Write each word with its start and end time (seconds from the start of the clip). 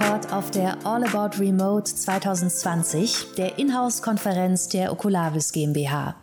Rekord 0.00 0.32
auf 0.32 0.50
der 0.50 0.86
All 0.86 1.04
About 1.04 1.38
Remote 1.38 1.84
2020, 1.84 3.34
der 3.36 3.58
Inhouse-Konferenz 3.58 4.68
der 4.68 4.92
Oculavis 4.92 5.52
GmbH. 5.52 6.16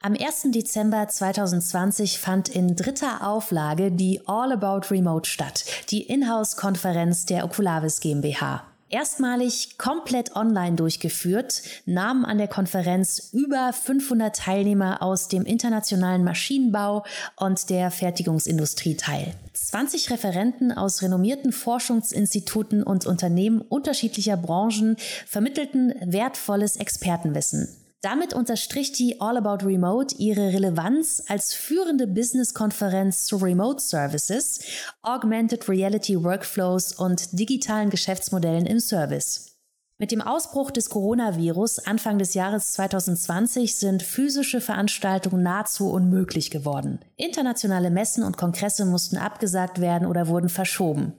Am 0.00 0.14
1. 0.14 0.46
Dezember 0.50 1.06
2020 1.06 2.18
fand 2.18 2.48
in 2.48 2.74
dritter 2.74 3.26
Auflage 3.26 3.92
die 3.92 4.20
All 4.26 4.52
About 4.52 4.88
Remote 4.90 5.28
statt, 5.28 5.64
die 5.90 6.02
Inhouse-Konferenz 6.02 7.24
der 7.26 7.44
Oculavis 7.44 8.00
GmbH. 8.00 8.64
Erstmalig 8.92 9.78
komplett 9.78 10.36
online 10.36 10.76
durchgeführt, 10.76 11.62
nahmen 11.86 12.26
an 12.26 12.36
der 12.36 12.46
Konferenz 12.46 13.30
über 13.32 13.72
500 13.72 14.36
Teilnehmer 14.36 15.00
aus 15.00 15.28
dem 15.28 15.46
internationalen 15.46 16.22
Maschinenbau 16.24 17.02
und 17.36 17.70
der 17.70 17.90
Fertigungsindustrie 17.90 18.98
teil. 18.98 19.32
20 19.54 20.10
Referenten 20.10 20.72
aus 20.72 21.00
renommierten 21.00 21.52
Forschungsinstituten 21.52 22.82
und 22.82 23.06
Unternehmen 23.06 23.62
unterschiedlicher 23.62 24.36
Branchen 24.36 24.98
vermittelten 25.26 25.94
wertvolles 26.04 26.76
Expertenwissen. 26.76 27.81
Damit 28.02 28.34
unterstrich 28.34 28.90
die 28.90 29.20
All 29.20 29.36
About 29.36 29.64
Remote 29.64 30.16
ihre 30.16 30.52
Relevanz 30.52 31.22
als 31.28 31.54
führende 31.54 32.08
Business-Konferenz 32.08 33.26
zu 33.26 33.36
Remote 33.36 33.80
Services, 33.80 34.58
Augmented 35.02 35.68
Reality 35.68 36.20
Workflows 36.20 36.94
und 36.94 37.38
digitalen 37.38 37.90
Geschäftsmodellen 37.90 38.66
im 38.66 38.80
Service. 38.80 39.56
Mit 39.98 40.10
dem 40.10 40.20
Ausbruch 40.20 40.72
des 40.72 40.90
Coronavirus 40.90 41.78
Anfang 41.86 42.18
des 42.18 42.34
Jahres 42.34 42.72
2020 42.72 43.76
sind 43.76 44.02
physische 44.02 44.60
Veranstaltungen 44.60 45.44
nahezu 45.44 45.88
unmöglich 45.88 46.50
geworden. 46.50 46.98
Internationale 47.14 47.92
Messen 47.92 48.24
und 48.24 48.36
Kongresse 48.36 48.84
mussten 48.84 49.16
abgesagt 49.16 49.80
werden 49.80 50.08
oder 50.08 50.26
wurden 50.26 50.48
verschoben. 50.48 51.12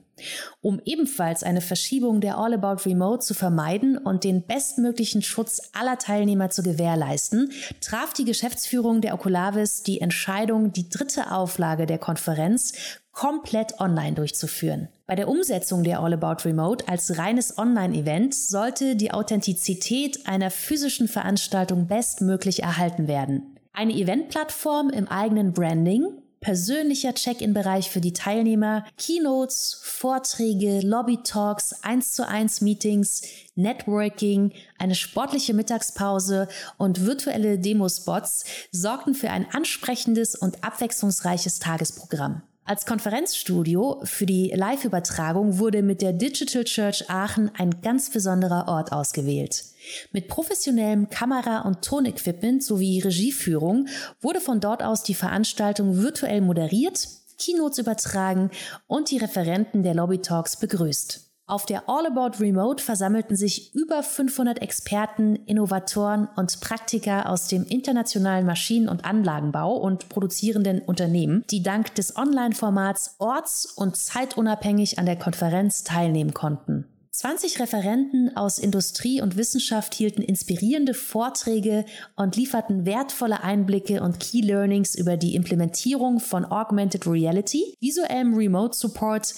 Um 0.60 0.80
ebenfalls 0.84 1.42
eine 1.42 1.60
Verschiebung 1.60 2.20
der 2.20 2.38
All 2.38 2.54
About 2.54 2.88
Remote 2.88 3.20
zu 3.20 3.34
vermeiden 3.34 3.98
und 3.98 4.24
den 4.24 4.46
bestmöglichen 4.46 5.22
Schutz 5.22 5.70
aller 5.72 5.98
Teilnehmer 5.98 6.50
zu 6.50 6.62
gewährleisten, 6.62 7.50
traf 7.80 8.12
die 8.12 8.24
Geschäftsführung 8.24 9.00
der 9.00 9.14
Oculavis 9.14 9.82
die 9.82 10.00
Entscheidung, 10.00 10.72
die 10.72 10.88
dritte 10.88 11.32
Auflage 11.32 11.86
der 11.86 11.98
Konferenz 11.98 12.72
komplett 13.12 13.80
online 13.80 14.14
durchzuführen. 14.14 14.88
Bei 15.06 15.14
der 15.14 15.28
Umsetzung 15.28 15.84
der 15.84 16.00
All 16.00 16.14
About 16.14 16.48
Remote 16.48 16.88
als 16.88 17.18
reines 17.18 17.56
Online-Event 17.58 18.34
sollte 18.34 18.96
die 18.96 19.12
Authentizität 19.12 20.26
einer 20.26 20.50
physischen 20.50 21.08
Veranstaltung 21.08 21.86
bestmöglich 21.86 22.62
erhalten 22.62 23.06
werden. 23.06 23.56
Eine 23.72 23.92
Eventplattform 23.92 24.90
im 24.90 25.08
eigenen 25.08 25.52
Branding 25.52 26.06
persönlicher 26.44 27.14
Check-in-Bereich 27.14 27.90
für 27.90 28.02
die 28.02 28.12
Teilnehmer, 28.12 28.84
Keynotes, 28.98 29.80
Vorträge, 29.82 30.80
Lobby-Talks, 30.80 31.82
1 31.82 32.12
zu 32.12 32.28
1 32.28 32.60
Meetings, 32.60 33.22
Networking, 33.54 34.52
eine 34.78 34.94
sportliche 34.94 35.54
Mittagspause 35.54 36.46
und 36.76 37.06
virtuelle 37.06 37.58
Demospots 37.58 38.44
sorgten 38.70 39.14
für 39.14 39.30
ein 39.30 39.46
ansprechendes 39.52 40.34
und 40.34 40.62
abwechslungsreiches 40.62 41.60
Tagesprogramm. 41.60 42.42
Als 42.66 42.86
Konferenzstudio 42.86 44.00
für 44.04 44.24
die 44.24 44.50
Live-Übertragung 44.54 45.58
wurde 45.58 45.82
mit 45.82 46.00
der 46.00 46.14
Digital 46.14 46.64
Church 46.64 47.10
Aachen 47.10 47.50
ein 47.58 47.82
ganz 47.82 48.08
besonderer 48.08 48.68
Ort 48.68 48.90
ausgewählt. 48.90 49.66
Mit 50.12 50.28
professionellem 50.28 51.10
Kamera- 51.10 51.60
und 51.60 51.82
Tonequipment 51.82 52.64
sowie 52.64 53.00
Regieführung 53.00 53.88
wurde 54.22 54.40
von 54.40 54.60
dort 54.60 54.82
aus 54.82 55.02
die 55.02 55.14
Veranstaltung 55.14 55.98
virtuell 55.98 56.40
moderiert, 56.40 57.06
Keynotes 57.38 57.78
übertragen 57.78 58.50
und 58.86 59.10
die 59.10 59.18
Referenten 59.18 59.82
der 59.82 59.92
Lobby 59.92 60.22
Talks 60.22 60.58
begrüßt. 60.58 61.33
Auf 61.46 61.66
der 61.66 61.90
All 61.90 62.06
About 62.06 62.38
Remote 62.40 62.82
versammelten 62.82 63.36
sich 63.36 63.74
über 63.74 64.02
500 64.02 64.62
Experten, 64.62 65.36
Innovatoren 65.36 66.26
und 66.36 66.58
Praktiker 66.60 67.28
aus 67.28 67.48
dem 67.48 67.66
internationalen 67.66 68.46
Maschinen- 68.46 68.88
und 68.88 69.04
Anlagenbau 69.04 69.76
und 69.76 70.08
produzierenden 70.08 70.80
Unternehmen, 70.80 71.44
die 71.50 71.62
dank 71.62 71.94
des 71.96 72.16
Online-Formats 72.16 73.16
orts- 73.18 73.66
und 73.66 73.94
zeitunabhängig 73.94 74.98
an 74.98 75.04
der 75.04 75.16
Konferenz 75.16 75.84
teilnehmen 75.84 76.32
konnten. 76.32 76.86
20 77.14 77.60
Referenten 77.60 78.36
aus 78.36 78.58
Industrie 78.58 79.22
und 79.22 79.36
Wissenschaft 79.36 79.94
hielten 79.94 80.20
inspirierende 80.20 80.94
Vorträge 80.94 81.84
und 82.16 82.34
lieferten 82.34 82.86
wertvolle 82.86 83.44
Einblicke 83.44 84.02
und 84.02 84.18
Key 84.18 84.40
Learnings 84.40 84.96
über 84.96 85.16
die 85.16 85.36
Implementierung 85.36 86.18
von 86.18 86.44
Augmented 86.44 87.06
Reality, 87.06 87.76
visuellem 87.80 88.34
Remote 88.34 88.76
Support, 88.76 89.32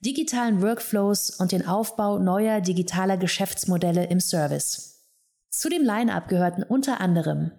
digitalen 0.00 0.60
Workflows 0.60 1.30
und 1.38 1.52
den 1.52 1.68
Aufbau 1.68 2.18
neuer 2.18 2.60
digitaler 2.60 3.16
Geschäftsmodelle 3.16 4.06
im 4.06 4.18
Service. 4.18 5.06
Zu 5.50 5.68
dem 5.68 5.84
Line-up 5.84 6.26
gehörten 6.26 6.64
unter 6.64 7.00
anderem 7.00 7.52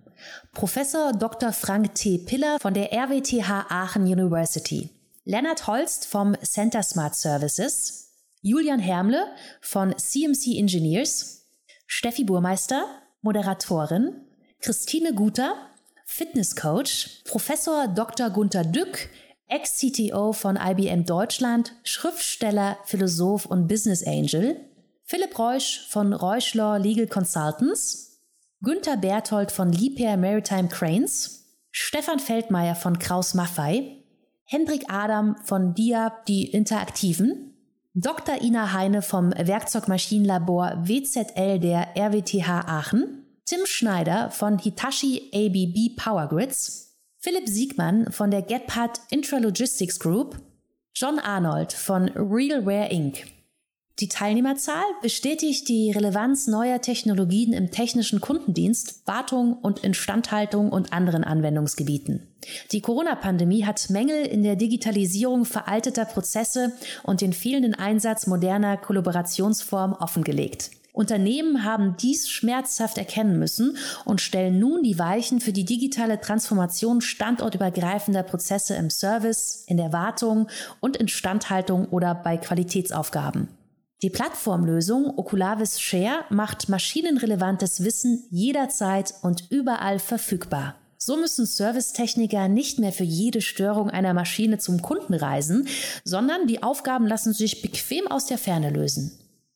Professor 0.52 1.14
Dr. 1.14 1.54
Frank 1.54 1.96
T. 1.96 2.18
Piller 2.18 2.58
von 2.60 2.74
der 2.74 2.92
RWTH 2.92 3.68
Aachen 3.70 4.04
University, 4.04 4.90
Lennart 5.24 5.66
Holst 5.68 6.08
vom 6.08 6.36
Center 6.44 6.84
Smart 6.84 7.16
Services, 7.16 8.01
Julian 8.42 8.80
Hermle 8.80 9.28
von 9.62 9.96
CMC 9.96 10.58
Engineers, 10.58 11.46
Steffi 11.86 12.24
Burmeister, 12.24 12.86
Moderatorin, 13.22 14.22
Christine 14.60 15.14
Guter, 15.14 15.56
Fitnesscoach, 16.06 17.24
Professor 17.26 17.88
Dr. 17.88 18.32
Gunther 18.32 18.64
Dück, 18.64 19.10
Ex-CTO 19.48 20.34
von 20.34 20.58
IBM 20.58 21.06
Deutschland, 21.06 21.74
Schriftsteller, 21.84 22.78
Philosoph 22.86 23.46
und 23.46 23.68
Business 23.68 24.06
Angel, 24.06 24.60
Philipp 25.04 25.38
Reusch 25.38 25.88
von 25.90 26.14
Reuschler 26.14 26.80
Legal 26.80 27.08
Consultants, 27.08 28.22
Günther 28.62 28.98
Berthold 28.98 29.52
von 29.52 29.72
Liebherr 29.72 30.18
Maritime 30.18 30.68
Cranes, 30.68 31.46
Stefan 31.72 32.20
Feldmeier 32.20 32.76
von 32.76 32.98
Kraus 32.98 33.34
Maffei, 33.34 33.98
Hendrik 34.46 34.86
Adam 34.90 35.36
von 35.44 35.76
Diab 35.76 36.26
die 36.26 36.50
Interaktiven, 36.50 37.51
Dr. 37.94 38.42
Ina 38.42 38.72
Heine 38.72 39.02
vom 39.02 39.32
Werkzeugmaschinenlabor 39.32 40.84
WZL 40.86 41.60
der 41.60 41.90
RWTH 41.98 42.48
Aachen, 42.66 43.26
Tim 43.46 43.66
Schneider 43.66 44.32
von 44.32 44.58
Hitachi 44.58 45.30
ABB 45.34 46.02
Power 46.02 46.30
Grids, 46.30 46.96
Philipp 47.18 47.50
Siegmann 47.50 48.10
von 48.10 48.32
der 48.32 48.44
Gephardt 48.44 49.02
Intralogistics 49.10 50.00
Group, 50.00 50.38
John 50.96 51.20
Arnold 51.20 51.74
von 51.74 52.08
Realware 52.16 52.90
Inc. 52.90 53.26
Die 54.00 54.08
Teilnehmerzahl 54.08 54.84
bestätigt 55.02 55.68
die 55.70 55.92
Relevanz 55.92 56.48
neuer 56.48 56.82
Technologien 56.82 57.54
im 57.54 57.70
technischen 57.70 58.20
Kundendienst, 58.20 59.06
Wartung 59.06 59.54
und 59.54 59.80
Instandhaltung 59.80 60.72
und 60.72 60.92
anderen 60.94 61.24
Anwendungsgebieten. 61.24 62.28
Die 62.72 62.82
Corona-Pandemie 62.82 63.66
hat 63.66 63.90
Mängel 63.90 64.26
in 64.26 64.42
der 64.42 64.56
Digitalisierung 64.56 65.46
veralteter 65.46 66.06
Prozesse 66.06 66.72
und 67.04 67.22
den 67.22 67.34
fehlenden 67.34 67.76
Einsatz 67.76 68.26
moderner 68.26 68.78
Kollaborationsformen 68.78 69.96
offengelegt. 69.96 70.72
Unternehmen 70.94 71.64
haben 71.64 71.96
dies 71.98 72.28
schmerzhaft 72.28 72.98
erkennen 72.98 73.40
müssen 73.40 73.78
und 74.04 74.20
stellen 74.20 74.60
nun 74.60 74.84
die 74.84 75.00
Weichen 75.00 75.40
für 75.40 75.54
die 75.54 75.64
digitale 75.64 76.20
Transformation 76.20 77.02
standortübergreifender 77.02 78.24
Prozesse 78.24 78.76
im 78.76 78.90
Service, 78.90 79.64
in 79.68 79.78
der 79.78 79.94
Wartung 79.94 80.50
und 80.82 80.98
Instandhaltung 80.98 81.88
oder 81.88 82.14
bei 82.14 82.38
Qualitätsaufgaben. 82.38 83.48
Die 84.04 84.10
Plattformlösung 84.10 85.16
Oculavis 85.16 85.80
Share 85.80 86.26
macht 86.32 86.70
maschinenrelevantes 86.70 87.84
Wissen 87.84 88.24
jederzeit 88.32 89.14
und 89.22 89.46
überall 89.52 90.00
verfügbar. 90.00 90.76
So 90.98 91.18
müssen 91.18 91.46
Servicetechniker 91.46 92.48
nicht 92.48 92.80
mehr 92.80 92.94
für 92.94 93.04
jede 93.04 93.42
Störung 93.42 93.92
einer 93.92 94.16
Maschine 94.16 94.58
zum 94.58 94.82
Kunden 94.82 95.14
reisen, 95.14 95.68
sondern 96.04 96.48
die 96.48 96.64
Aufgaben 96.64 97.06
lassen 97.06 97.34
sich 97.34 97.62
bequem 97.62 98.08
aus 98.08 98.26
der 98.26 98.40
Ferne 98.40 98.72
lösen. 98.72 99.12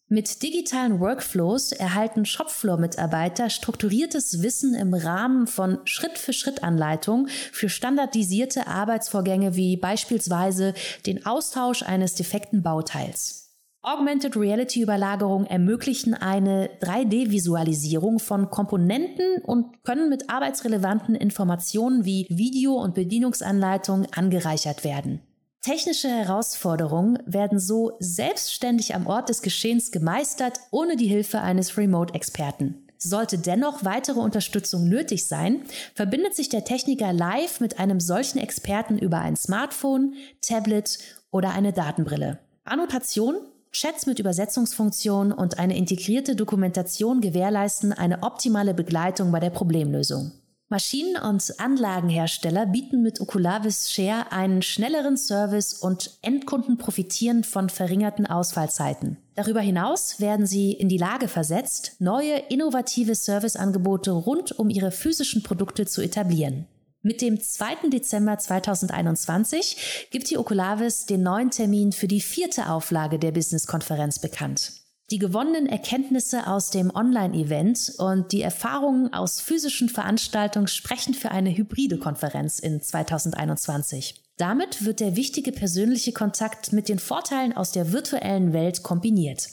Mit 0.10 0.44
digitalen 0.44 1.00
Workflows 1.00 1.72
erhalten 1.72 2.26
Shopfloor-Mitarbeiter 2.26 3.50
strukturiertes 3.50 4.44
Wissen 4.44 4.76
im 4.76 4.94
Rahmen 4.94 5.48
von 5.48 5.80
Schritt-für-Schritt-Anleitungen 5.86 7.30
für 7.52 7.70
standardisierte 7.70 8.68
Arbeitsvorgänge 8.68 9.56
wie 9.56 9.76
beispielsweise 9.78 10.76
den 11.08 11.26
Austausch 11.26 11.82
eines 11.82 12.14
defekten 12.14 12.62
Bauteils. 12.62 13.45
Augmented 13.86 14.36
Reality 14.36 14.82
Überlagerung 14.82 15.46
ermöglichen 15.46 16.16
eine 16.16 16.72
3D-Visualisierung 16.82 18.18
von 18.18 18.50
Komponenten 18.50 19.44
und 19.44 19.84
können 19.84 20.10
mit 20.10 20.28
arbeitsrelevanten 20.28 21.14
Informationen 21.14 22.04
wie 22.04 22.26
Video- 22.32 22.82
und 22.82 22.96
Bedienungsanleitungen 22.96 24.08
angereichert 24.12 24.84
werden. 24.84 25.22
Technische 25.62 26.08
Herausforderungen 26.10 27.20
werden 27.28 27.60
so 27.60 27.92
selbstständig 28.00 28.96
am 28.96 29.06
Ort 29.06 29.30
des 29.30 29.44
Geschehens 29.44 29.92
gemeistert, 29.92 30.60
ohne 30.72 30.96
die 30.96 31.08
Hilfe 31.08 31.42
eines 31.42 31.78
Remote-Experten. 31.78 32.88
Sollte 32.98 33.38
dennoch 33.38 33.86
weitere 33.86 34.20
Unterstützung 34.20 34.90
nötig 34.90 35.28
sein, 35.28 35.62
verbindet 35.94 36.36
sich 36.36 36.50
der 36.50 36.64
Techniker 36.64 37.14
live 37.14 37.60
mit 37.60 37.78
einem 37.78 38.00
solchen 38.00 38.40
Experten 38.40 38.98
über 38.98 39.20
ein 39.20 39.36
Smartphone, 39.36 40.16
Tablet 40.42 40.98
oder 41.30 41.52
eine 41.52 41.72
Datenbrille. 41.72 42.40
Annotation 42.64 43.36
Chats 43.76 44.06
mit 44.06 44.20
Übersetzungsfunktion 44.20 45.34
und 45.34 45.60
eine 45.60 45.76
integrierte 45.76 46.38
Dokumentation 46.38 47.20
gewährleisten 47.20 47.92
eine 47.92 48.24
optimale 48.24 48.74
Begleitung 48.74 49.34
bei 49.34 49.42
der 49.42 49.50
Problemlösung. 49.50 50.32
Maschinen- 50.70 51.22
und 51.22 51.60
Anlagenhersteller 51.60 52.68
bieten 52.68 53.02
mit 53.02 53.20
Oculavis 53.20 53.92
Share 53.92 54.32
einen 54.32 54.62
schnelleren 54.62 55.18
Service 55.18 55.74
und 55.74 56.18
Endkunden 56.22 56.78
profitieren 56.78 57.44
von 57.44 57.70
verringerten 57.70 58.26
Ausfallzeiten. 58.26 59.18
Darüber 59.36 59.60
hinaus 59.60 60.22
werden 60.22 60.48
sie 60.48 60.72
in 60.72 60.88
die 60.88 60.98
Lage 60.98 61.28
versetzt, 61.28 61.98
neue 62.00 62.38
innovative 62.48 63.14
Serviceangebote 63.14 64.12
rund 64.12 64.58
um 64.58 64.70
ihre 64.70 64.92
physischen 64.92 65.44
Produkte 65.44 65.86
zu 65.86 66.02
etablieren. 66.02 66.66
Mit 67.06 67.22
dem 67.22 67.40
2. 67.40 67.90
Dezember 67.90 68.40
2021 68.40 70.08
gibt 70.10 70.28
die 70.32 70.40
Oculavis 70.40 71.06
den 71.06 71.22
neuen 71.22 71.52
Termin 71.52 71.92
für 71.92 72.08
die 72.08 72.20
vierte 72.20 72.68
Auflage 72.68 73.20
der 73.20 73.32
Business-Konferenz 73.32 74.18
bekannt. 74.18 74.72
Die 75.12 75.20
gewonnenen 75.20 75.68
Erkenntnisse 75.68 76.48
aus 76.48 76.72
dem 76.72 76.90
Online-Event 76.90 77.94
und 78.00 78.32
die 78.32 78.42
Erfahrungen 78.42 79.14
aus 79.14 79.40
physischen 79.40 79.88
Veranstaltungen 79.88 80.68
sprechen 80.68 81.14
für 81.14 81.30
eine 81.30 81.56
hybride 81.56 82.00
Konferenz 82.00 82.58
in 82.58 82.82
2021. 82.82 84.24
Damit 84.38 84.84
wird 84.84 85.00
der 85.00 85.16
wichtige 85.16 85.52
persönliche 85.52 86.12
Kontakt 86.12 86.74
mit 86.74 86.90
den 86.90 86.98
Vorteilen 86.98 87.56
aus 87.56 87.72
der 87.72 87.92
virtuellen 87.92 88.52
Welt 88.52 88.82
kombiniert. 88.82 89.48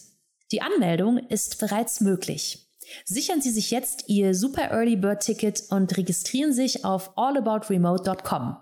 Die 0.52 0.62
Anmeldung 0.62 1.18
ist 1.18 1.58
bereits 1.58 2.00
möglich. 2.00 2.71
Sichern 3.04 3.40
Sie 3.40 3.50
sich 3.50 3.70
jetzt 3.70 4.04
Ihr 4.08 4.34
Super 4.34 4.70
Early 4.70 4.96
Bird 4.96 5.20
Ticket 5.20 5.64
und 5.70 5.96
registrieren 5.96 6.52
sich 6.52 6.84
auf 6.84 7.16
allaboutremote.com. 7.16 8.56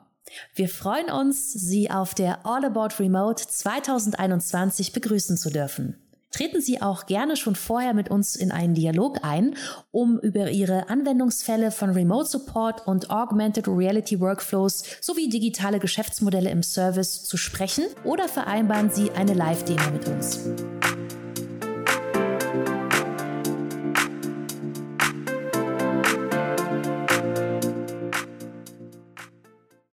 Wir 0.54 0.68
freuen 0.68 1.10
uns, 1.10 1.52
Sie 1.52 1.90
auf 1.90 2.14
der 2.14 2.46
All 2.46 2.64
About 2.64 3.02
Remote 3.02 3.44
2021 3.46 4.92
begrüßen 4.92 5.36
zu 5.36 5.50
dürfen. 5.50 5.96
Treten 6.30 6.60
Sie 6.60 6.80
auch 6.80 7.06
gerne 7.06 7.36
schon 7.36 7.56
vorher 7.56 7.92
mit 7.92 8.08
uns 8.08 8.36
in 8.36 8.52
einen 8.52 8.74
Dialog 8.74 9.24
ein, 9.24 9.56
um 9.90 10.18
über 10.20 10.50
Ihre 10.50 10.88
Anwendungsfälle 10.88 11.72
von 11.72 11.90
Remote 11.90 12.28
Support 12.28 12.86
und 12.86 13.10
Augmented 13.10 13.66
Reality 13.66 14.20
Workflows 14.20 14.84
sowie 15.00 15.28
digitale 15.28 15.80
Geschäftsmodelle 15.80 16.50
im 16.50 16.62
Service 16.62 17.24
zu 17.24 17.36
sprechen 17.36 17.84
oder 18.04 18.28
vereinbaren 18.28 18.90
Sie 18.90 19.10
eine 19.10 19.34
Live-Demo 19.34 19.90
mit 19.92 20.06
uns. 20.06 20.38